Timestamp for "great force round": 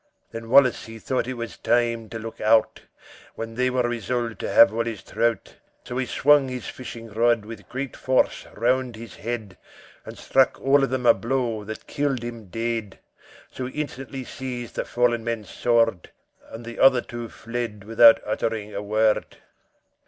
7.69-8.95